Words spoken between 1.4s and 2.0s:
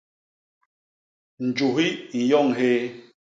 Njuhi